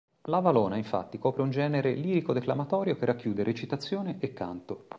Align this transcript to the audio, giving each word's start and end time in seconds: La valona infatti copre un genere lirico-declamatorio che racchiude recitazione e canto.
La 0.23 0.39
valona 0.39 0.77
infatti 0.77 1.19
copre 1.19 1.43
un 1.43 1.51
genere 1.51 1.93
lirico-declamatorio 1.93 2.95
che 2.95 3.05
racchiude 3.05 3.43
recitazione 3.43 4.17
e 4.19 4.33
canto. 4.33 4.87